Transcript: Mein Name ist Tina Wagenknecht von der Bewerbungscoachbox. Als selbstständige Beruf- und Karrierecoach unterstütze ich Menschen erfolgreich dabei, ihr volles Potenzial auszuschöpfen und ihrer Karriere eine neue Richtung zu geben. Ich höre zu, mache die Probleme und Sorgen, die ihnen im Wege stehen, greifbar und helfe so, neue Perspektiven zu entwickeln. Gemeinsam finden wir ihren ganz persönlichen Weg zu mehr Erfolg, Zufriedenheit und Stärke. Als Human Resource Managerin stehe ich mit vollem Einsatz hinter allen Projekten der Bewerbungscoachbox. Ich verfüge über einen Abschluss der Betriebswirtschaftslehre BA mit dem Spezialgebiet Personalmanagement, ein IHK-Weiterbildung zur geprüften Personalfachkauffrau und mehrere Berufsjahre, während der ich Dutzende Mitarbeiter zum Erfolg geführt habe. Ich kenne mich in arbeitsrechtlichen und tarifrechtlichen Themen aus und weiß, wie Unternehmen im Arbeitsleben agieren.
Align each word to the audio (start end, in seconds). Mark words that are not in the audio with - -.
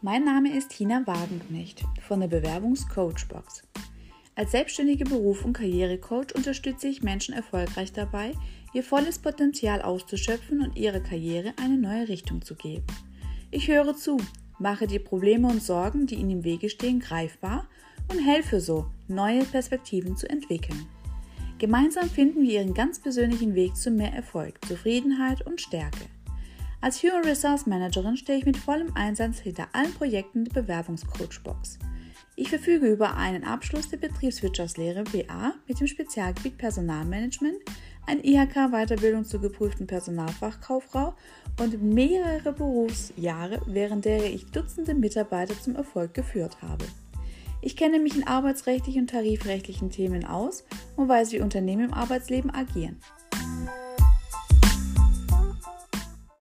Mein 0.00 0.24
Name 0.24 0.56
ist 0.56 0.70
Tina 0.70 1.04
Wagenknecht 1.08 1.82
von 2.06 2.20
der 2.20 2.28
Bewerbungscoachbox. 2.28 3.64
Als 4.36 4.52
selbstständige 4.52 5.04
Beruf- 5.04 5.44
und 5.44 5.54
Karrierecoach 5.54 6.36
unterstütze 6.36 6.86
ich 6.86 7.02
Menschen 7.02 7.34
erfolgreich 7.34 7.92
dabei, 7.92 8.30
ihr 8.72 8.84
volles 8.84 9.18
Potenzial 9.18 9.82
auszuschöpfen 9.82 10.62
und 10.62 10.76
ihrer 10.76 11.00
Karriere 11.00 11.52
eine 11.60 11.76
neue 11.76 12.08
Richtung 12.08 12.42
zu 12.42 12.54
geben. 12.54 12.86
Ich 13.50 13.66
höre 13.66 13.96
zu, 13.96 14.18
mache 14.60 14.86
die 14.86 15.00
Probleme 15.00 15.48
und 15.48 15.64
Sorgen, 15.64 16.06
die 16.06 16.14
ihnen 16.14 16.30
im 16.30 16.44
Wege 16.44 16.68
stehen, 16.68 17.00
greifbar 17.00 17.66
und 18.08 18.20
helfe 18.20 18.60
so, 18.60 18.86
neue 19.08 19.44
Perspektiven 19.44 20.16
zu 20.16 20.30
entwickeln. 20.30 20.86
Gemeinsam 21.58 22.08
finden 22.08 22.42
wir 22.42 22.60
ihren 22.60 22.72
ganz 22.72 23.00
persönlichen 23.00 23.56
Weg 23.56 23.74
zu 23.74 23.90
mehr 23.90 24.12
Erfolg, 24.12 24.64
Zufriedenheit 24.64 25.44
und 25.44 25.60
Stärke. 25.60 26.04
Als 26.80 27.02
Human 27.02 27.24
Resource 27.24 27.66
Managerin 27.66 28.16
stehe 28.16 28.38
ich 28.38 28.46
mit 28.46 28.56
vollem 28.56 28.94
Einsatz 28.94 29.40
hinter 29.40 29.66
allen 29.72 29.92
Projekten 29.94 30.44
der 30.44 30.62
Bewerbungscoachbox. 30.62 31.80
Ich 32.36 32.50
verfüge 32.50 32.86
über 32.86 33.16
einen 33.16 33.42
Abschluss 33.42 33.88
der 33.88 33.96
Betriebswirtschaftslehre 33.96 35.02
BA 35.02 35.54
mit 35.66 35.80
dem 35.80 35.88
Spezialgebiet 35.88 36.56
Personalmanagement, 36.56 37.56
ein 38.06 38.22
IHK-Weiterbildung 38.22 39.24
zur 39.24 39.40
geprüften 39.40 39.88
Personalfachkauffrau 39.88 41.14
und 41.60 41.82
mehrere 41.82 42.52
Berufsjahre, 42.52 43.60
während 43.66 44.04
der 44.04 44.32
ich 44.32 44.46
Dutzende 44.52 44.94
Mitarbeiter 44.94 45.60
zum 45.60 45.74
Erfolg 45.74 46.14
geführt 46.14 46.62
habe. 46.62 46.84
Ich 47.60 47.76
kenne 47.76 47.98
mich 47.98 48.14
in 48.14 48.24
arbeitsrechtlichen 48.24 49.02
und 49.02 49.10
tarifrechtlichen 49.10 49.90
Themen 49.90 50.24
aus 50.24 50.62
und 50.94 51.08
weiß, 51.08 51.32
wie 51.32 51.40
Unternehmen 51.40 51.86
im 51.86 51.94
Arbeitsleben 51.94 52.54
agieren. 52.54 53.00